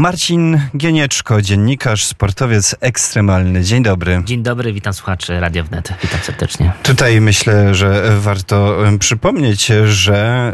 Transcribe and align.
Marcin 0.00 0.60
Gienieczko, 0.76 1.42
dziennikarz, 1.42 2.04
sportowiec 2.04 2.76
ekstremalny. 2.80 3.64
Dzień 3.64 3.82
dobry. 3.82 4.22
Dzień 4.24 4.42
dobry, 4.42 4.72
witam 4.72 4.92
słuchaczy 4.92 5.40
Radio 5.40 5.64
Wnet. 5.64 5.92
Witam 6.02 6.20
serdecznie. 6.20 6.72
Tutaj 6.82 7.20
myślę, 7.20 7.74
że 7.74 8.16
warto 8.20 8.76
przypomnieć, 8.98 9.72
że 9.84 10.52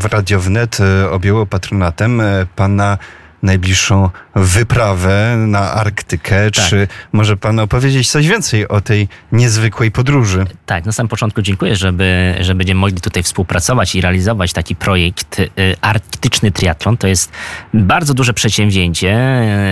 w 0.00 0.04
Radio 0.04 0.40
Wnet 0.40 0.78
objęło 1.10 1.46
patronatem 1.46 2.22
pana 2.56 2.98
najbliższą 3.42 4.10
wyprawę 4.38 5.36
na 5.46 5.72
Arktykę. 5.72 6.50
Tak. 6.50 6.64
Czy 6.64 6.88
może 7.12 7.36
pan 7.36 7.58
opowiedzieć 7.58 8.10
coś 8.10 8.28
więcej 8.28 8.68
o 8.68 8.80
tej 8.80 9.08
niezwykłej 9.32 9.90
podróży? 9.90 10.46
Tak, 10.66 10.86
na 10.86 10.92
samym 10.92 11.08
początku 11.08 11.42
dziękuję, 11.42 11.76
żeby, 11.76 12.34
że 12.40 12.54
będziemy 12.54 12.80
mogli 12.80 13.00
tutaj 13.00 13.22
współpracować 13.22 13.94
i 13.94 14.00
realizować 14.00 14.52
taki 14.52 14.76
projekt 14.76 15.40
y, 15.40 15.48
Arktyczny 15.80 16.52
Triatlon. 16.52 16.96
To 16.96 17.08
jest 17.08 17.32
bardzo 17.74 18.14
duże 18.14 18.34
przedsięwzięcie 18.34 19.18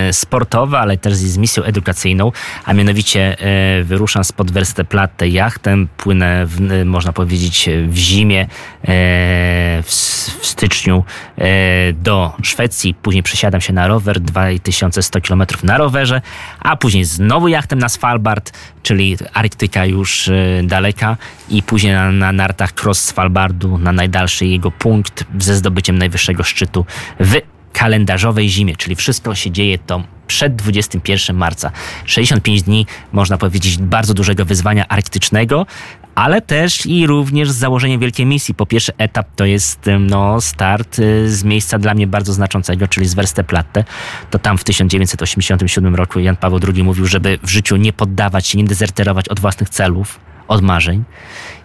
y, 0.08 0.12
sportowe, 0.12 0.78
ale 0.78 0.96
też 0.96 1.14
z 1.14 1.38
misją 1.38 1.62
edukacyjną, 1.62 2.32
a 2.64 2.72
mianowicie 2.72 3.36
y, 3.80 3.84
wyruszam 3.84 4.24
spod 4.24 4.50
Westerplatte 4.50 5.28
jachtem, 5.28 5.88
płynę, 5.96 6.46
w, 6.46 6.84
można 6.84 7.12
powiedzieć, 7.12 7.70
w 7.88 7.96
zimie, 7.96 8.46
w, 9.82 9.86
w 10.40 10.46
styczniu 10.46 11.04
do 11.94 12.32
Szwecji, 12.42 12.94
później 12.94 13.22
przesiadam 13.22 13.60
się 13.60 13.72
na 13.72 13.86
rower, 13.86 14.20
2100 14.60 15.20
km 15.20 15.42
na 15.62 15.78
rowerze, 15.78 16.20
a 16.60 16.76
później 16.76 17.04
znowu 17.04 17.48
jachtem 17.48 17.78
na 17.78 17.88
Svalbard, 17.88 18.52
czyli 18.82 19.16
Arktyka 19.32 19.86
już 19.86 20.28
y, 20.28 20.62
daleka 20.64 21.16
i 21.48 21.62
później 21.62 21.92
na, 21.92 22.12
na 22.12 22.32
nartach 22.32 22.72
cross 22.82 23.04
Svalbardu 23.04 23.78
na 23.78 23.92
najdalszy 23.92 24.46
jego 24.46 24.70
punkt 24.70 25.24
ze 25.38 25.56
zdobyciem 25.56 25.98
najwyższego 25.98 26.42
szczytu 26.42 26.86
w 27.20 27.34
kalendarzowej 27.72 28.48
zimie, 28.48 28.76
czyli 28.76 28.96
wszystko 28.96 29.34
się 29.34 29.50
dzieje 29.50 29.78
to 29.78 30.02
przed 30.26 30.56
21 30.56 31.36
marca. 31.36 31.70
65 32.04 32.62
dni, 32.62 32.86
można 33.12 33.38
powiedzieć, 33.38 33.78
bardzo 33.78 34.14
dużego 34.14 34.44
wyzwania 34.44 34.88
arktycznego, 34.88 35.66
ale 36.16 36.42
też 36.42 36.86
i 36.86 37.06
również 37.06 37.50
z 37.50 37.56
założeniem 37.56 38.00
wielkiej 38.00 38.26
misji. 38.26 38.54
Po 38.54 38.66
pierwszy 38.66 38.92
etap 38.98 39.26
to 39.36 39.44
jest 39.44 39.80
no, 40.00 40.40
start 40.40 40.98
y, 40.98 41.30
z 41.30 41.44
miejsca 41.44 41.78
dla 41.78 41.94
mnie 41.94 42.06
bardzo 42.06 42.32
znaczącego, 42.32 42.88
czyli 42.88 43.06
z 43.06 43.14
Wersteplatte. 43.14 43.84
To 44.30 44.38
tam 44.38 44.58
w 44.58 44.64
1987 44.64 45.94
roku 45.94 46.20
Jan 46.20 46.36
Paweł 46.36 46.60
II 46.74 46.84
mówił, 46.84 47.06
żeby 47.06 47.38
w 47.42 47.50
życiu 47.50 47.76
nie 47.76 47.92
poddawać 47.92 48.46
się, 48.46 48.58
nie 48.58 48.64
dezerterować 48.64 49.28
od 49.28 49.40
własnych 49.40 49.68
celów, 49.70 50.20
od 50.48 50.62
marzeń. 50.62 51.04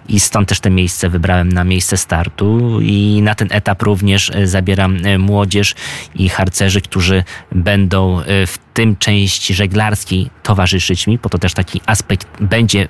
I 0.09 0.19
stąd 0.19 0.49
też 0.49 0.59
te 0.59 0.69
miejsce 0.69 1.09
wybrałem 1.09 1.49
na 1.49 1.63
miejsce 1.63 1.97
startu. 1.97 2.79
I 2.81 3.21
na 3.23 3.35
ten 3.35 3.47
etap 3.51 3.81
również 3.81 4.29
y, 4.29 4.47
zabieram 4.47 5.05
y, 5.05 5.19
młodzież 5.19 5.75
i 6.15 6.29
harcerzy, 6.29 6.81
którzy 6.81 7.23
będą 7.51 8.21
w 8.27 8.55
tym 8.73 8.95
części 8.95 9.53
żeglarskiej 9.53 10.29
towarzyszyć 10.43 11.07
mi, 11.07 11.19
po 11.19 11.29
to 11.29 11.37
też 11.37 11.53
taki 11.53 11.81
aspekt 11.85 12.27
będzie 12.39 12.87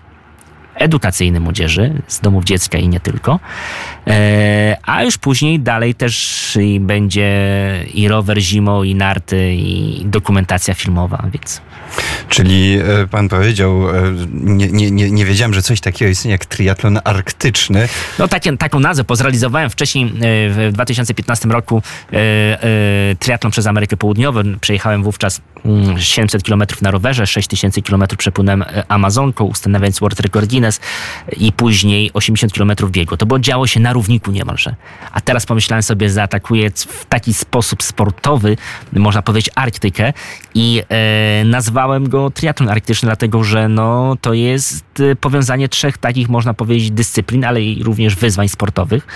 edukacyjny 0.81 1.39
młodzieży 1.39 2.01
z 2.07 2.19
domów 2.19 2.43
dziecka 2.43 2.77
i 2.77 2.87
nie 2.87 2.99
tylko. 2.99 3.39
E, 4.07 4.77
a 4.83 5.03
już 5.03 5.17
później 5.17 5.59
dalej 5.59 5.95
też 5.95 6.57
będzie 6.79 7.29
i 7.93 8.07
rower 8.07 8.39
zimą, 8.39 8.83
i 8.83 8.95
narty, 8.95 9.53
i 9.53 10.01
dokumentacja 10.05 10.73
filmowa, 10.73 11.25
więc. 11.33 11.61
Czyli 12.29 12.79
e, 12.79 13.07
pan 13.07 13.29
powiedział, 13.29 13.89
e, 13.89 14.13
nie, 14.33 14.67
nie, 14.67 14.91
nie, 14.91 15.11
nie 15.11 15.25
wiedziałem, 15.25 15.53
że 15.53 15.61
coś 15.61 15.81
takiego 15.81 16.11
istnieje 16.11 16.31
jak 16.31 16.45
triatlon 16.45 16.99
arktyczny. 17.03 17.87
No 18.19 18.27
takie, 18.27 18.57
taką 18.57 18.79
nazwę, 18.79 19.03
bo 19.03 19.15
zrealizowałem 19.15 19.69
wcześniej 19.69 20.13
w 20.49 20.69
2015 20.73 21.49
roku 21.49 21.81
triatlon 23.19 23.51
przez 23.51 23.67
Amerykę 23.67 23.97
Południową. 23.97 24.41
Przejechałem 24.61 25.03
wówczas 25.03 25.41
700 25.97 26.49
mm, 26.49 26.67
km 26.67 26.81
na 26.81 26.91
rowerze, 26.91 27.27
6000 27.27 27.81
km 27.81 28.03
przepłynąłem 28.17 28.63
Amazonką, 28.87 29.45
ustanawiając 29.45 29.99
World 29.99 30.19
Record 30.19 30.49
Guinness 30.49 30.70
i 31.37 31.53
później 31.53 32.11
80 32.13 32.53
km 32.53 32.71
biegu. 32.89 33.17
To 33.17 33.25
było 33.25 33.39
działo 33.39 33.67
się 33.67 33.79
na 33.79 33.93
równiku 33.93 34.31
niemalże. 34.31 34.75
A 35.11 35.21
teraz 35.21 35.45
pomyślałem 35.45 35.83
sobie, 35.83 36.09
zaatakuję 36.09 36.71
w 36.71 37.05
taki 37.05 37.33
sposób 37.33 37.83
sportowy, 37.83 38.57
można 38.93 39.21
powiedzieć 39.21 39.49
Arktykę 39.55 40.13
i 40.53 40.83
e, 40.89 41.43
nazwałem 41.45 42.09
go 42.09 42.29
triatlon 42.29 42.69
arktyczny, 42.69 43.07
dlatego 43.07 43.43
że 43.43 43.69
no, 43.69 44.15
to 44.21 44.33
jest 44.33 44.85
e, 44.99 45.15
powiązanie 45.15 45.69
trzech 45.69 45.97
takich, 45.97 46.29
można 46.29 46.53
powiedzieć, 46.53 46.91
dyscyplin, 46.91 47.45
ale 47.45 47.61
i 47.61 47.83
również 47.83 48.15
wyzwań 48.15 48.49
sportowych, 48.49 49.07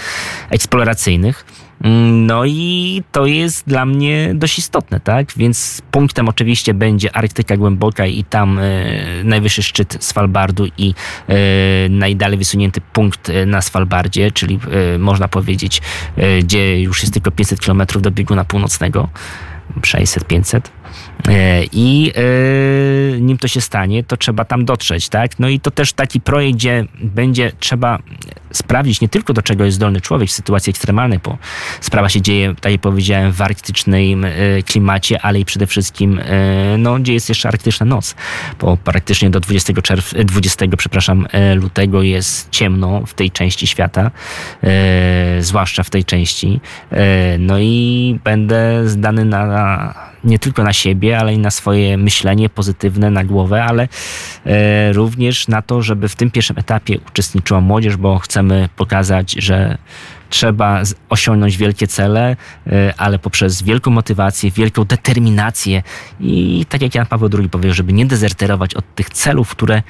eksploracyjnych 0.50 1.46
no 1.81 2.46
i 2.46 3.03
to 3.12 3.25
jest 3.25 3.68
dla 3.68 3.86
mnie 3.86 4.31
dość 4.34 4.59
istotne, 4.59 5.00
tak? 5.00 5.28
Więc 5.38 5.81
punktem 5.91 6.30
oczywiście 6.30 6.74
będzie 6.74 7.16
Arktyka 7.16 7.58
Głęboka 7.58 8.06
i 8.06 8.24
tam 8.24 8.59
e, 8.59 8.63
najwyższy 9.24 9.63
szczyt 9.63 9.97
Svalbardu 10.00 10.66
i 10.78 10.94
e, 11.28 11.35
najdalej 11.90 12.38
wysunięty 12.38 12.81
punkt 12.81 13.30
e, 13.30 13.46
na 13.46 13.62
Svalbardzie, 13.62 14.31
czyli 14.31 14.59
można 15.00 15.28
powiedzieć, 15.28 15.81
gdzie 16.40 16.81
już 16.81 17.02
jest 17.02 17.14
tylko 17.14 17.31
500 17.31 17.66
km 17.66 17.81
do 18.02 18.12
bieguna 18.12 18.46
północnego. 18.46 19.09
600-500. 19.81 20.62
E, 21.28 21.63
I 21.72 22.12
e, 22.16 23.22
nim 23.22 23.38
to 23.38 23.47
się 23.47 23.62
stanie, 23.62 24.03
to 24.03 24.18
trzeba 24.18 24.46
tam 24.46 24.66
dotrzeć, 24.66 25.09
tak? 25.09 25.40
No 25.40 25.50
i 25.50 25.59
to 25.59 25.72
też 25.72 25.94
taki 25.94 26.22
projekt, 26.22 26.57
gdzie 26.57 26.85
będzie 27.01 27.51
trzeba 27.59 28.00
sprawdzić 28.51 29.01
nie 29.01 29.09
tylko 29.09 29.34
do 29.34 29.41
czego 29.41 29.66
jest 29.66 29.75
zdolny 29.75 30.01
człowiek 30.01 30.29
w 30.29 30.31
sytuacji 30.31 30.69
ekstremalnej, 30.69 31.19
bo 31.23 31.38
sprawa 31.81 32.09
się 32.09 32.22
dzieje, 32.22 32.56
tak 32.62 32.72
jak 32.72 32.81
powiedziałem, 32.81 33.31
w 33.31 33.41
arktycznym 33.41 34.25
e, 34.25 34.31
klimacie, 34.66 35.22
ale 35.22 35.40
i 35.40 35.46
przede 35.46 35.68
wszystkim, 35.68 36.22
no, 36.78 37.00
gdzie 37.00 37.13
jest 37.13 37.29
jeszcze 37.29 37.47
arktyczna 37.47 37.85
noc, 37.85 38.16
bo 38.59 38.78
praktycznie 38.78 39.29
do 39.29 39.40
20, 39.40 39.73
czerw 39.81 40.13
20 40.25 40.66
przepraszam, 40.78 41.28
lutego 41.56 42.02
jest 42.02 42.50
ciemno 42.50 43.06
w 43.06 43.13
tej 43.13 43.31
części 43.31 43.67
świata, 43.67 44.12
zwłaszcza 45.40 45.84
w 45.84 45.90
tej 45.90 46.06
części. 46.06 46.59
No 47.40 47.59
i 47.59 48.19
będę 48.23 48.90
zdany 48.90 49.25
na 49.25 50.15
nie 50.25 50.40
tylko 50.40 50.63
na 50.63 50.74
siebie, 50.74 51.19
ale 51.19 51.34
i 51.34 51.38
na 51.38 51.52
swoje 51.52 51.97
myślenie 51.97 52.50
pozytywne, 52.50 53.09
na 53.09 53.24
głowę, 53.24 53.63
ale 53.63 53.88
e, 54.46 54.94
również 54.94 55.47
na 55.47 55.62
to, 55.62 55.81
żeby 55.81 56.09
w 56.09 56.16
tym 56.16 56.31
pierwszym 56.31 56.58
etapie 56.58 57.00
uczestniczyła 57.08 57.62
młodzież, 57.62 57.97
bo 57.97 58.19
chcemy 58.19 58.69
pokazać, 58.75 59.31
że 59.31 59.78
trzeba 60.30 60.81
osiągnąć 61.09 61.58
wielkie 61.58 61.88
cele, 61.88 62.35
e, 62.68 62.94
ale 62.97 63.19
poprzez 63.19 63.64
wielką 63.64 63.91
motywację, 63.91 64.52
wielką 64.52 64.84
determinację 64.84 65.84
i 66.19 66.66
tak 66.69 66.81
jak 66.81 66.96
Jan 66.96 67.06
Paweł 67.06 67.30
II 67.40 67.50
powiedział, 67.50 67.74
żeby 67.74 67.94
nie 67.94 68.06
dezerterować 68.06 68.74
od 68.74 68.96
tych 68.96 69.09
celów, 69.09 69.50
które 69.50 69.84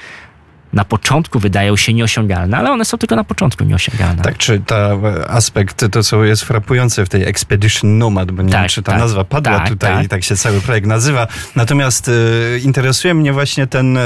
na 0.76 0.86
początku 0.86 1.40
wydają 1.40 1.78
się 1.78 1.94
nieosiągalne, 1.94 2.58
ale 2.58 2.72
one 2.72 2.86
są 2.86 2.98
tylko 2.98 3.16
na 3.16 3.24
początku 3.24 3.64
nieosiągalne. 3.64 4.24
Tak, 4.24 4.38
czy 4.38 4.60
ta 4.60 4.92
aspekt, 5.28 5.86
to 5.92 6.04
co 6.04 6.24
jest 6.24 6.44
frapujące 6.44 7.06
w 7.06 7.10
tej 7.10 7.24
Expedition 7.24 7.98
Nomad, 7.98 8.32
bo 8.32 8.44
nie 8.44 8.52
tak, 8.52 8.62
wiem, 8.62 8.70
czy 8.70 8.84
ta 8.84 8.92
tak, 8.92 9.02
nazwa 9.02 9.24
padła 9.24 9.60
tak, 9.60 9.70
tutaj 9.70 9.94
tak. 9.94 10.06
i 10.06 10.10
tak 10.10 10.24
się 10.24 10.36
cały 10.36 10.62
projekt 10.62 10.88
nazywa. 10.88 11.28
Natomiast 11.56 12.08
y, 12.08 12.62
interesuje 12.64 13.14
mnie 13.14 13.34
właśnie 13.34 13.68
ten 13.68 13.98
y, 13.98 14.02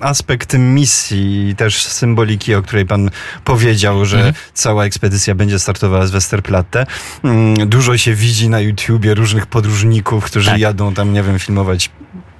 aspekt 0.00 0.54
misji 0.58 1.48
i 1.48 1.56
też 1.56 1.82
symboliki, 1.82 2.54
o 2.54 2.62
której 2.62 2.86
pan 2.86 3.10
powiedział, 3.44 4.04
że 4.04 4.16
mhm. 4.16 4.34
cała 4.54 4.84
ekspedycja 4.84 5.34
będzie 5.34 5.58
startowała 5.58 6.06
z 6.06 6.10
Westerplatte. 6.10 6.86
Y, 7.62 7.66
dużo 7.66 7.98
się 7.98 8.14
widzi 8.14 8.48
na 8.48 8.60
YouTubie 8.60 9.14
różnych 9.14 9.46
podróżników, 9.46 10.24
którzy 10.24 10.50
tak. 10.50 10.60
jadą 10.60 10.94
tam, 10.94 11.12
nie 11.12 11.22
wiem, 11.22 11.38
filmować 11.38 11.90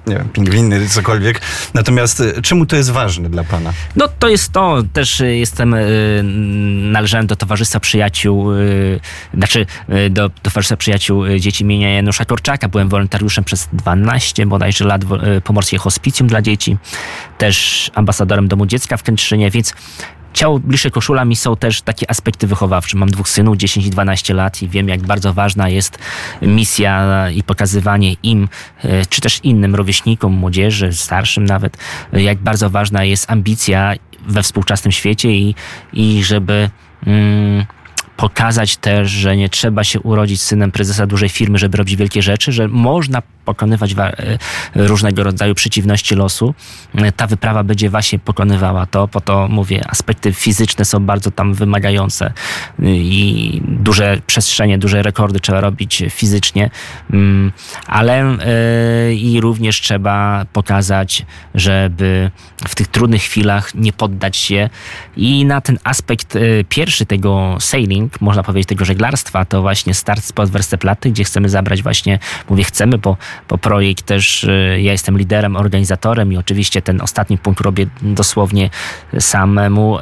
nie 0.07 0.15
wiem, 0.15 0.29
pingwiny, 0.29 0.89
cokolwiek. 0.89 1.41
Natomiast 1.73 2.19
y, 2.19 2.41
czemu 2.41 2.65
to 2.65 2.75
jest 2.75 2.91
ważne 2.91 3.29
dla 3.29 3.43
pana? 3.43 3.73
No 3.95 4.07
to 4.19 4.29
jest 4.29 4.51
to, 4.51 4.83
też 4.93 5.21
y, 5.21 5.35
jestem, 5.35 5.73
y, 5.73 6.21
należałem 6.91 7.27
do 7.27 7.35
Towarzystwa 7.35 7.79
Przyjaciół, 7.79 8.51
znaczy 9.33 9.65
do 10.09 10.29
Towarzystwa 10.29 10.77
Przyjaciół 10.77 11.23
Dzieci 11.39 11.63
imienia 11.63 11.93
Janusza 11.93 12.25
Korczaka. 12.25 12.67
Byłem 12.67 12.89
wolontariuszem 12.89 13.43
przez 13.43 13.69
12 13.73 14.45
bodajże 14.45 14.85
lat 14.85 15.01
Pomorskie 15.43 15.77
Hospicjum 15.77 16.27
dla 16.27 16.41
dzieci. 16.41 16.77
Też 17.37 17.91
ambasadorem 17.95 18.47
Domu 18.47 18.65
Dziecka 18.65 18.97
w 18.97 19.03
Kętrzynie, 19.03 19.51
więc 19.51 19.73
ciało 20.33 20.59
bliższe 20.59 20.91
koszulami 20.91 21.35
są 21.35 21.55
też 21.55 21.81
takie 21.81 22.09
aspekty 22.09 22.47
wychowawcze. 22.47 22.97
Mam 22.97 23.09
dwóch 23.09 23.29
synów, 23.29 23.57
10 23.57 23.85
i 23.85 23.89
12 23.89 24.33
lat 24.33 24.61
i 24.61 24.69
wiem, 24.69 24.89
jak 24.89 25.01
bardzo 25.01 25.33
ważna 25.33 25.69
jest 25.69 25.99
misja 26.41 27.29
i 27.29 27.43
pokazywanie 27.43 28.13
im, 28.23 28.47
e, 28.83 29.05
czy 29.05 29.21
też 29.21 29.39
innym 29.43 29.75
rówieśnikom, 29.75 30.33
młodzieży, 30.33 30.93
starszym 30.93 31.45
nawet, 31.45 31.77
jak 32.13 32.37
bardzo 32.37 32.69
ważna 32.69 33.03
jest 33.03 33.31
ambicja 33.31 33.93
we 34.27 34.43
współczesnym 34.43 34.91
świecie 34.91 35.31
i, 35.31 35.55
i 35.93 36.23
żeby... 36.23 36.69
Mm, 37.07 37.65
pokazać 38.17 38.77
też, 38.77 39.11
że 39.11 39.37
nie 39.37 39.49
trzeba 39.49 39.83
się 39.83 39.99
urodzić 39.99 40.41
synem 40.41 40.71
prezesa 40.71 41.07
dużej 41.07 41.29
firmy, 41.29 41.57
żeby 41.57 41.77
robić 41.77 41.95
wielkie 41.95 42.21
rzeczy, 42.21 42.51
że 42.51 42.67
można 42.67 43.21
pokonywać 43.45 43.95
e, 43.97 44.37
różnego 44.75 45.23
rodzaju 45.23 45.55
przeciwności 45.55 46.15
losu. 46.15 46.53
E, 46.95 47.11
ta 47.11 47.27
wyprawa 47.27 47.63
będzie 47.63 47.89
właśnie 47.89 48.19
pokonywała 48.19 48.85
to, 48.85 49.07
po 49.07 49.21
to 49.21 49.47
mówię, 49.47 49.81
aspekty 49.87 50.33
fizyczne 50.33 50.85
są 50.85 50.99
bardzo 50.99 51.31
tam 51.31 51.53
wymagające. 51.53 52.25
E, 52.25 52.85
i 52.87 53.61
duże 53.67 54.21
przestrzenie, 54.27 54.77
duże 54.77 55.03
rekordy 55.03 55.39
trzeba 55.39 55.61
robić 55.61 56.03
fizycznie, 56.09 56.69
mm, 57.11 57.51
ale 57.87 58.37
i 59.15 59.41
również 59.41 59.81
trzeba 59.81 60.45
pokazać, 60.53 61.25
żeby 61.55 62.31
w 62.67 62.75
tych 62.75 62.87
trudnych 62.87 63.21
chwilach 63.21 63.75
nie 63.75 63.93
poddać 63.93 64.37
się. 64.37 64.69
I 65.17 65.45
na 65.45 65.61
ten 65.61 65.79
aspekt 65.83 66.37
pierwszy 66.69 67.05
tego 67.05 67.57
sailing, 67.59 68.02
można 68.21 68.43
powiedzieć 68.43 68.69
tego 68.69 68.85
żeglarstwa, 68.85 69.45
to 69.45 69.61
właśnie 69.61 69.93
start 69.93 70.23
spod 70.23 70.49
Westerplatte, 70.49 71.09
gdzie 71.09 71.23
chcemy 71.23 71.49
zabrać 71.49 71.83
właśnie, 71.83 72.19
mówię 72.49 72.63
chcemy, 72.63 72.97
bo 72.97 73.17
bo 73.49 73.57
projekt 73.57 74.05
też, 74.05 74.43
y, 74.43 74.77
ja 74.81 74.91
jestem 74.91 75.17
liderem, 75.17 75.55
organizatorem 75.55 76.33
i 76.33 76.37
oczywiście 76.37 76.81
ten 76.81 77.01
ostatni 77.01 77.37
punkt 77.37 77.61
robię 77.61 77.87
dosłownie 78.01 78.69
samemu. 79.19 79.99
Y, 79.99 80.01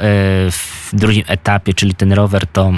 w 0.51 0.89
drugim 0.93 1.23
etapie, 1.27 1.73
czyli 1.73 1.95
ten 1.95 2.13
rower, 2.13 2.47
to 2.47 2.73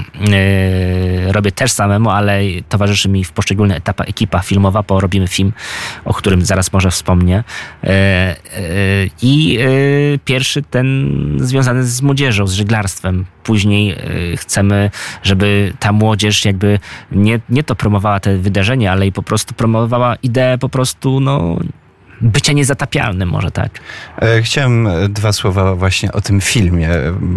y, 1.27 1.31
robię 1.31 1.51
też 1.51 1.71
samemu, 1.71 2.09
ale 2.09 2.41
towarzyszy 2.69 3.09
mi 3.09 3.23
w 3.23 3.31
poszczególnych 3.31 3.77
etapach 3.77 4.09
ekipa 4.09 4.39
filmowa, 4.39 4.83
bo 4.83 4.99
robimy 4.99 5.27
film, 5.27 5.53
o 6.05 6.13
którym 6.13 6.45
zaraz 6.45 6.73
może 6.73 6.91
wspomnę. 6.91 7.43
I 9.21 9.59
pierwszy 10.25 10.61
ten 10.61 11.09
związany 11.41 11.85
z 11.85 12.01
młodzieżą, 12.01 12.47
z 12.47 12.53
żeglarstwem. 12.53 13.25
Później 13.43 13.95
chcemy, 14.37 14.91
żeby 15.23 15.73
ta 15.79 15.91
młodzież 15.91 16.45
jakby 16.45 16.79
nie, 17.11 17.39
nie 17.49 17.63
to 17.63 17.75
promowała 17.75 18.19
te 18.19 18.37
wydarzenia, 18.37 18.91
ale 18.91 19.07
i 19.07 19.11
po 19.11 19.23
prostu 19.23 19.53
promowała 19.53 20.15
ideę 20.15 20.57
po 20.57 20.69
prostu 20.69 21.19
no, 21.19 21.57
bycia 22.23 22.53
niezatapialnym, 22.53 23.29
może 23.29 23.51
tak. 23.51 23.71
E, 24.21 24.41
chciałem 24.41 24.87
dwa 25.09 25.33
słowa 25.33 25.75
właśnie 25.75 26.11
o 26.11 26.21
tym 26.21 26.41
filmie. 26.41 26.89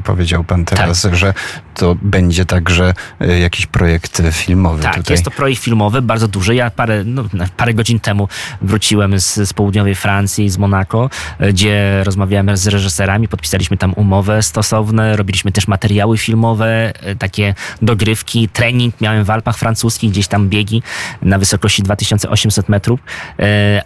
Powiedział 0.04 0.44
pan 0.44 0.64
teraz, 0.64 1.02
tak. 1.02 1.16
że 1.16 1.34
to 1.74 1.96
będzie 2.02 2.44
także 2.44 2.94
e, 3.20 3.38
jakiś 3.38 3.66
projekt 3.66 4.22
filmowy. 4.32 4.82
Tak, 4.82 4.96
tutaj. 4.96 5.14
jest 5.14 5.24
to 5.24 5.30
projekt 5.30 5.62
filmowy, 5.62 6.02
bardzo 6.02 6.28
duży. 6.28 6.54
Ja 6.54 6.70
parę, 6.70 7.04
no, 7.04 7.24
parę 7.56 7.74
godzin 7.74 8.00
temu 8.00 8.28
wróciłem 8.62 9.20
z, 9.20 9.34
z 9.34 9.52
południowej 9.52 9.94
Francji, 9.94 10.50
z 10.50 10.58
Monako, 10.58 11.10
e, 11.38 11.52
gdzie 11.52 12.04
rozmawiałem 12.04 12.56
z 12.56 12.66
reżyserami, 12.66 13.28
podpisaliśmy 13.28 13.76
tam 13.76 13.92
umowy 13.96 14.42
stosowne, 14.42 15.16
robiliśmy 15.16 15.52
też 15.52 15.68
materiały 15.68 16.18
filmowe, 16.18 16.92
takie 17.18 17.54
dogrywki, 17.82 18.48
trening. 18.48 19.00
Miałem 19.00 19.24
w 19.24 19.30
Alpach 19.30 19.58
francuskich, 19.58 20.10
gdzieś 20.10 20.28
tam 20.28 20.48
biegi 20.48 20.82
na 21.22 21.38
wysokości 21.38 21.82
2800 21.82 22.68
metrów, 22.68 23.00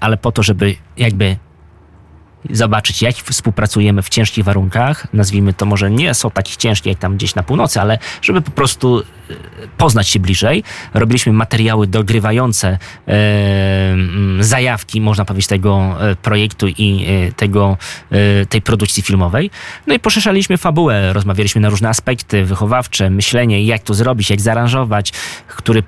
ale 0.01 0.17
po 0.17 0.33
to, 0.33 0.43
żeby 0.43 0.75
jakby 0.97 1.37
zobaczyć, 2.51 3.03
jak 3.03 3.15
współpracujemy 3.17 4.03
w 4.03 4.09
ciężkich 4.09 4.45
warunkach. 4.45 5.07
Nazwijmy 5.13 5.53
to 5.53 5.67
może 5.67 5.91
nie 5.91 6.15
są 6.15 6.31
takich 6.31 6.57
ciężkie 6.57 6.91
jak 6.91 6.99
tam 6.99 7.17
gdzieś 7.17 7.35
na 7.35 7.43
północy, 7.43 7.81
ale 7.81 7.99
żeby 8.23 8.41
po 8.41 8.51
prostu 8.51 9.01
e, 9.01 9.35
poznać 9.77 10.09
się 10.09 10.21
bliżej. 10.21 10.65
Robiliśmy 10.95 11.33
materiały 11.33 11.87
dogrywające 11.87 12.79
e, 13.09 13.97
zajawki, 14.41 15.01
można 15.01 15.25
powiedzieć, 15.25 15.49
tego 15.49 15.97
e, 16.11 16.17
projektu 16.17 16.69
i 16.69 17.07
e, 17.29 17.33
tego, 17.33 17.77
tej 18.49 18.63
produkcji 18.63 19.03
filmowej. 19.03 19.51
No 19.87 19.95
i 19.95 19.99
poszerzaliśmy 19.99 20.59
fabułę, 20.59 21.13
rozmawialiśmy 21.13 21.61
na 21.61 21.69
różne 21.69 21.89
aspekty 21.89 22.45
wychowawcze, 22.45 23.11
myślenie, 23.11 23.65
jak 23.65 23.83
to 23.83 23.95
zrobić, 23.95 24.31
jak 24.31 24.41
zaaranżować, 24.41 25.13
który 25.49 25.83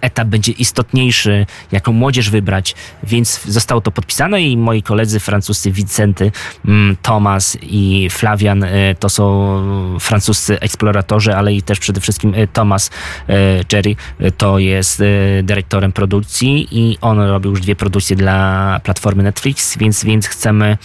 etap 0.00 0.28
będzie 0.28 0.52
istotniejszy, 0.52 1.46
jaką 1.72 1.92
młodzież 1.92 2.30
wybrać, 2.30 2.74
więc 3.02 3.44
zostało 3.44 3.80
to 3.80 3.90
podpisane 3.90 4.42
i 4.42 4.56
moi 4.56 4.82
koledzy 4.82 5.20
francuscy 5.20 5.70
widzą 5.70 5.93
Vincenty, 5.94 6.32
mm, 6.64 6.96
Thomas 7.02 7.58
i 7.62 8.08
Flavian 8.10 8.64
e, 8.64 8.94
to 8.94 9.08
są 9.08 9.98
francuscy 10.00 10.60
eksploratorzy, 10.60 11.36
ale 11.36 11.52
i 11.52 11.62
też 11.62 11.78
przede 11.78 12.00
wszystkim 12.00 12.34
e, 12.34 12.46
Thomas 12.46 12.90
e, 13.28 13.34
Jerry 13.72 13.96
to 14.36 14.58
jest 14.58 15.02
dyrektorem 15.42 15.92
produkcji 15.92 16.68
i 16.70 16.98
on 17.00 17.20
robił 17.20 17.50
już 17.50 17.60
dwie 17.60 17.76
produkcje 17.76 18.16
dla 18.16 18.80
platformy 18.84 19.22
Netflix, 19.22 19.78
więc, 19.78 20.04
więc 20.04 20.28
chcemy 20.28 20.78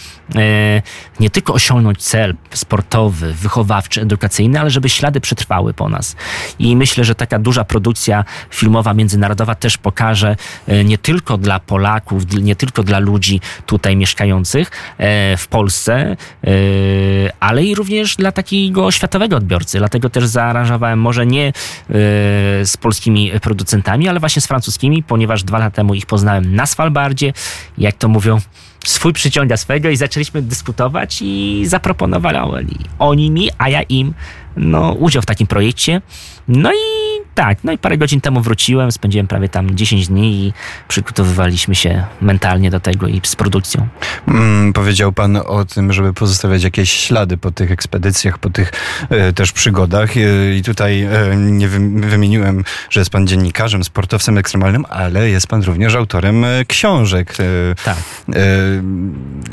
nie 1.20 1.30
tylko 1.30 1.52
osiągnąć 1.54 2.02
cel 2.02 2.34
sportowy, 2.50 3.34
wychowawczy, 3.34 4.00
edukacyjny, 4.00 4.60
ale 4.60 4.70
żeby 4.70 4.88
ślady 4.88 5.20
przetrwały 5.20 5.74
po 5.74 5.88
nas. 5.88 6.16
I 6.58 6.76
myślę, 6.76 7.04
że 7.04 7.14
taka 7.14 7.38
duża 7.38 7.64
produkcja 7.64 8.24
filmowa 8.50 8.94
międzynarodowa 8.94 9.54
też 9.54 9.78
pokaże 9.78 10.36
nie 10.84 10.98
tylko 10.98 11.38
dla 11.38 11.60
Polaków, 11.60 12.32
nie 12.42 12.56
tylko 12.56 12.82
dla 12.82 12.98
ludzi 12.98 13.40
tutaj 13.66 13.96
mieszkających, 13.96 14.70
w 15.36 15.46
Polsce, 15.50 15.94
e, 15.96 16.16
ale 17.40 17.64
i 17.64 17.74
również 17.74 18.16
dla 18.16 18.32
takiego 18.32 18.90
światowego 18.90 19.36
odbiorcy. 19.36 19.78
Dlatego 19.78 20.10
też 20.10 20.26
zaaranżowałem 20.26 20.98
może 20.98 21.26
nie 21.26 21.48
e, 21.48 21.52
z 22.64 22.76
polskimi 22.76 23.30
producentami, 23.42 24.08
ale 24.08 24.20
właśnie 24.20 24.42
z 24.42 24.46
francuskimi, 24.46 25.02
ponieważ 25.02 25.42
dwa 25.42 25.58
lata 25.58 25.70
temu 25.70 25.94
ich 25.94 26.06
poznałem 26.06 26.54
na 26.54 26.66
Svalbardzie. 26.66 27.32
Jak 27.78 27.94
to 27.94 28.08
mówią, 28.08 28.40
swój 28.84 29.12
przyciąga 29.12 29.56
swego 29.56 29.90
i 29.90 29.96
zaczęliśmy 29.96 30.42
dyskutować 30.42 31.18
i 31.22 31.62
zaproponowali 31.66 32.30
oni 32.98 33.30
mi, 33.30 33.50
a 33.58 33.68
ja 33.68 33.82
im 33.82 34.14
no, 34.56 34.92
udział 34.92 35.22
w 35.22 35.26
takim 35.26 35.46
projekcie. 35.46 36.02
No 36.48 36.72
i 36.72 36.99
tak, 37.40 37.64
no 37.64 37.72
i 37.72 37.78
parę 37.78 37.98
godzin 37.98 38.20
temu 38.20 38.40
wróciłem, 38.40 38.92
spędziłem 38.92 39.26
prawie 39.26 39.48
tam 39.48 39.76
10 39.76 40.08
dni 40.08 40.46
i 40.46 40.52
przygotowywaliśmy 40.88 41.74
się 41.74 42.04
mentalnie 42.20 42.70
do 42.70 42.80
tego 42.80 43.06
i 43.06 43.20
z 43.24 43.36
produkcją. 43.36 43.88
Mm, 44.28 44.72
powiedział 44.72 45.12
pan 45.12 45.36
o 45.36 45.64
tym, 45.64 45.92
żeby 45.92 46.12
pozostawiać 46.12 46.62
jakieś 46.62 46.92
ślady 46.92 47.36
po 47.36 47.50
tych 47.50 47.70
ekspedycjach, 47.70 48.38
po 48.38 48.50
tych 48.50 48.72
e, 49.10 49.32
też 49.32 49.52
przygodach 49.52 50.16
e, 50.16 50.56
i 50.56 50.62
tutaj 50.62 51.02
e, 51.02 51.36
nie 51.36 51.68
wymieniłem, 51.68 52.64
że 52.90 53.00
jest 53.00 53.10
pan 53.10 53.26
dziennikarzem, 53.26 53.84
sportowcem 53.84 54.38
ekstremalnym, 54.38 54.84
ale 54.88 55.28
jest 55.28 55.46
pan 55.46 55.62
również 55.62 55.94
autorem 55.94 56.44
e, 56.44 56.64
książek. 56.64 57.36
E, 57.40 57.74
tak. 57.84 57.96
E, 57.96 58.40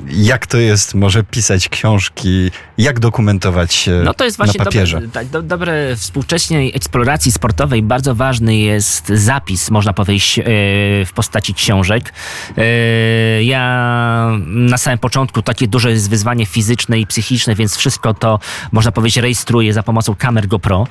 jak 0.10 0.48
to 0.48 0.57
jest 0.57 0.95
może 0.95 1.24
pisać 1.24 1.69
książki, 1.69 2.51
jak 2.78 3.00
dokumentować 3.00 3.89
no 4.04 4.13
to 4.13 4.24
jest 4.24 4.38
właśnie 4.38 4.57
na 4.60 4.66
papierze? 4.66 5.01
Dobre, 5.01 5.25
do, 5.25 5.42
dobre 5.42 5.95
współczesnej 5.95 6.75
eksploracji 6.75 7.31
sportowej 7.31 7.76
bardzo 7.83 8.15
ważny 8.15 8.57
jest 8.57 9.09
zapis, 9.09 9.71
można 9.71 9.94
powiedzieć, 9.94 10.39
w 11.06 11.09
postaci 11.15 11.53
książek. 11.53 12.13
Ja 13.41 14.39
na 14.48 14.78
samym 14.78 15.00
początku 15.00 15.42
takie 15.42 15.68
duże 15.68 15.92
jest 15.92 16.10
wyzwanie 16.10 16.46
fizyczne 16.46 17.00
i 17.00 17.08
psychiczne, 17.08 17.56
więc 17.56 17.78
wszystko 17.78 18.14
to, 18.14 18.40
można 18.72 18.92
powiedzieć, 18.92 19.18
rejestruję 19.18 19.74
za 19.74 19.84
pomocą 19.84 20.16
kamer 20.16 20.48
GoPro, 20.48 20.88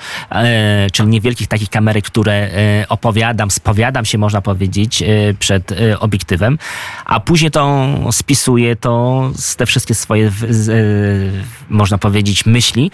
czyli 0.93 1.09
niewielkich 1.09 1.49
takich 1.49 1.71
kamerek, 1.71 2.05
które 2.05 2.51
opowiadam, 2.89 3.51
spowiadam 3.51 4.05
się, 4.05 4.19
można 4.19 4.41
powiedzieć, 4.41 5.03
przed 5.39 5.73
obiektywem, 6.01 6.59
a 7.05 7.21
później 7.21 7.51
to 7.51 7.87
spisuję, 8.11 8.77
to 8.77 9.31
z 9.35 9.57
te 9.57 9.67
wszystkie 9.67 9.95
swoje, 9.95 10.33
można 11.69 11.99
powiedzieć, 11.99 12.47
myśli, 12.47 12.91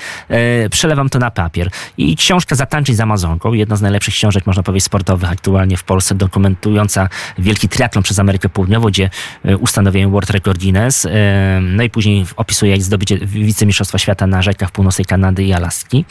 przelewam 0.70 1.08
to 1.08 1.18
na 1.18 1.30
papier. 1.30 1.70
I 1.98 2.16
książka 2.16 2.54
Zatańczyć 2.54 2.96
z 2.96 3.00
Amazonką, 3.00 3.52
jedna 3.52 3.76
z 3.76 3.82
najlepszych 3.82 4.14
książek, 4.14 4.46
można 4.46 4.62
powiedzieć, 4.62 4.84
sportowych 4.84 5.30
aktualnie 5.30 5.76
w 5.76 5.84
Polsce, 5.84 6.14
dokumentująca 6.14 7.08
wielki 7.38 7.68
triatlon 7.68 8.02
przez 8.02 8.18
Amerykę 8.18 8.48
Południową, 8.48 8.88
gdzie 8.88 9.10
ustanowiłem 9.58 10.10
World 10.10 10.30
Record 10.30 10.51
Guinness. 10.58 11.06
No 11.60 11.82
i 11.82 11.90
później 11.90 12.26
opisuję, 12.36 12.72
jak 12.72 12.82
zdobycie 12.82 13.18
wicemistrzostwa 13.18 13.98
świata 13.98 14.26
na 14.26 14.42
rzekach 14.42 14.70
północnej 14.70 15.04
Kanady 15.04 15.44
i 15.44 15.52
Alaski. 15.52 16.04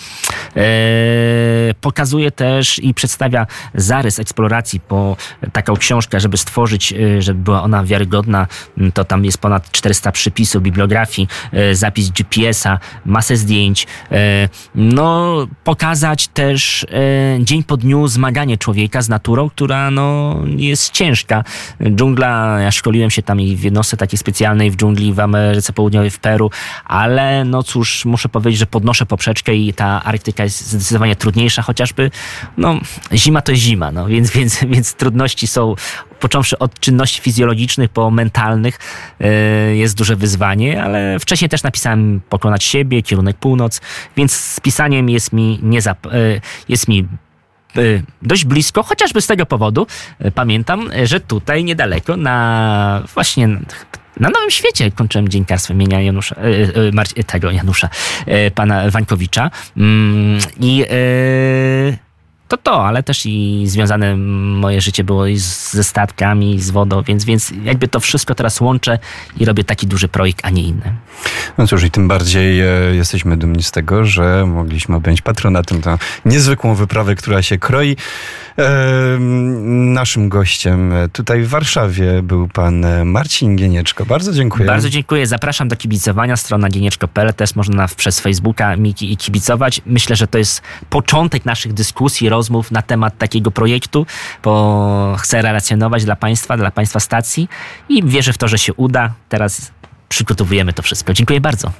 Pokazuje 1.81 2.31
też 2.31 2.79
i 2.79 2.93
przedstawia 2.93 3.47
zarys 3.75 4.19
eksploracji 4.19 4.79
po 4.79 5.17
taką 5.53 5.75
książkę, 5.75 6.19
żeby 6.19 6.37
stworzyć, 6.37 6.93
żeby 7.19 7.39
była 7.39 7.63
ona 7.63 7.83
wiarygodna, 7.83 8.47
to 8.93 9.03
tam 9.03 9.25
jest 9.25 9.37
ponad 9.37 9.71
400 9.71 10.11
przypisów, 10.11 10.63
bibliografii, 10.63 11.27
zapis 11.71 12.09
GPS-a, 12.09 12.79
masę 13.05 13.37
zdjęć. 13.37 13.87
No, 14.75 15.35
pokazać 15.63 16.27
też 16.27 16.85
dzień 17.39 17.63
po 17.63 17.77
dniu 17.77 18.07
zmaganie 18.07 18.57
człowieka 18.57 19.01
z 19.01 19.09
naturą, 19.09 19.49
która 19.49 19.91
no, 19.91 20.37
jest 20.45 20.91
ciężka. 20.91 21.43
Dżungla, 21.95 22.59
ja 22.61 22.71
szkoliłem 22.71 23.09
się 23.09 23.21
tam 23.21 23.41
i 23.41 23.55
w 23.55 23.63
jednostce 23.63 23.97
takiej 23.97 24.17
specjalnej 24.31 24.71
w 24.71 24.75
dżungli 24.75 25.13
w 25.13 25.19
Ameryce 25.19 25.73
Południowej, 25.73 26.09
w 26.09 26.19
Peru, 26.19 26.49
ale 26.85 27.45
no 27.45 27.63
cóż, 27.63 28.05
muszę 28.05 28.29
powiedzieć, 28.29 28.59
że 28.59 28.65
podnoszę 28.65 29.05
poprzeczkę 29.05 29.55
i 29.55 29.73
ta 29.73 30.03
Arktyka 30.03 30.43
jest 30.43 30.67
zdecydowanie 30.67 31.15
trudniejsza, 31.15 31.61
chociażby 31.61 32.11
no, 32.57 32.79
zima 33.13 33.41
to 33.41 33.55
zima, 33.55 33.91
no, 33.91 34.07
więc, 34.07 34.31
więc, 34.37 34.59
więc 34.65 34.93
trudności 34.93 35.47
są 35.47 35.75
począwszy 36.19 36.59
od 36.59 36.79
czynności 36.79 37.21
fizjologicznych 37.21 37.89
po 37.89 38.11
mentalnych 38.11 38.79
jest 39.73 39.97
duże 39.97 40.15
wyzwanie, 40.15 40.83
ale 40.83 41.19
wcześniej 41.19 41.49
też 41.49 41.63
napisałem 41.63 42.21
Pokonać 42.29 42.63
siebie, 42.63 43.01
kierunek 43.01 43.37
północ, 43.37 43.81
więc 44.17 44.33
z 44.33 44.59
pisaniem 44.59 45.09
jest 45.09 45.33
mi, 45.33 45.59
nie 45.61 45.81
zap, 45.81 46.07
jest 46.69 46.87
mi 46.87 47.07
dość 48.21 48.45
blisko, 48.45 48.83
chociażby 48.83 49.21
z 49.21 49.27
tego 49.27 49.45
powodu 49.45 49.87
pamiętam, 50.35 50.89
że 51.03 51.19
tutaj 51.19 51.63
niedaleko 51.63 52.17
na 52.17 53.03
właśnie 53.13 53.49
na 54.19 54.29
Nowym 54.29 54.51
Świecie 54.51 54.91
kończyłem 54.91 55.29
dziennikarstwo 55.29 55.73
imienia 55.73 56.01
Janusza, 56.01 56.35
tego 57.27 57.51
Janusza, 57.51 57.89
pana 58.55 58.89
Wańkowicza. 58.89 59.51
Mm, 59.77 60.39
I 60.59 60.85
to 62.51 62.57
to, 62.57 62.85
ale 62.85 63.03
też 63.03 63.25
i 63.25 63.63
związane 63.67 64.15
moje 64.15 64.81
życie 64.81 65.03
było 65.03 65.27
i 65.27 65.37
ze 65.37 65.83
statkami, 65.83 66.55
i 66.55 66.61
z 66.61 66.71
wodą, 66.71 67.03
więc, 67.03 67.25
więc 67.25 67.53
jakby 67.63 67.87
to 67.87 67.99
wszystko 67.99 68.35
teraz 68.35 68.61
łączę 68.61 68.99
i 69.37 69.45
robię 69.45 69.63
taki 69.63 69.87
duży 69.87 70.07
projekt, 70.07 70.39
a 70.43 70.49
nie 70.49 70.63
inny. 70.63 70.95
No 71.57 71.67
cóż, 71.67 71.83
i 71.83 71.91
tym 71.91 72.07
bardziej 72.07 72.61
e, 72.61 72.65
jesteśmy 72.95 73.37
dumni 73.37 73.63
z 73.63 73.71
tego, 73.71 74.05
że 74.05 74.45
mogliśmy 74.45 74.95
objąć 74.95 75.21
patronatem 75.21 75.81
tę 75.81 75.97
niezwykłą 76.25 76.75
wyprawę, 76.75 77.15
która 77.15 77.41
się 77.41 77.57
kroi. 77.57 77.95
E, 78.57 79.19
naszym 79.69 80.29
gościem 80.29 80.93
tutaj 81.13 81.41
w 81.43 81.49
Warszawie 81.49 82.21
był 82.23 82.47
pan 82.47 82.85
Marcin 83.05 83.55
Gienieczko. 83.55 84.05
Bardzo 84.05 84.33
dziękuję. 84.33 84.65
Bardzo 84.65 84.89
dziękuję. 84.89 85.27
Zapraszam 85.27 85.67
do 85.67 85.75
kibicowania. 85.75 86.37
Strona 86.37 86.69
gienieczko.pl 86.69 87.33
też 87.33 87.55
można 87.55 87.87
przez 87.87 88.19
Facebooka 88.19 88.75
mi 88.75 88.93
kibicować. 88.93 89.81
Myślę, 89.85 90.15
że 90.15 90.27
to 90.27 90.37
jest 90.37 90.61
początek 90.89 91.45
naszych 91.45 91.73
dyskusji, 91.73 92.29
rozmów 92.41 92.71
na 92.71 92.81
temat 92.81 93.17
takiego 93.17 93.51
projektu, 93.51 94.05
bo 94.43 95.15
chcę 95.19 95.41
relacjonować 95.41 96.05
dla 96.05 96.15
Państwa, 96.15 96.57
dla 96.57 96.71
Państwa 96.71 96.99
stacji 96.99 97.49
i 97.89 98.03
wierzę 98.03 98.33
w 98.33 98.37
to, 98.37 98.47
że 98.47 98.57
się 98.57 98.73
uda. 98.73 99.13
Teraz 99.29 99.71
przygotowujemy 100.09 100.73
to 100.73 100.81
wszystko. 100.81 101.13
Dziękuję 101.13 101.41
bardzo. 101.41 101.71